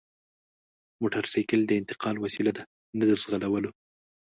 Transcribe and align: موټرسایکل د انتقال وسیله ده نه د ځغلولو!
موټرسایکل 1.01 1.61
د 1.65 1.71
انتقال 1.81 2.15
وسیله 2.19 2.51
ده 2.57 2.63
نه 2.97 3.03
د 3.09 3.11
ځغلولو! 3.21 3.71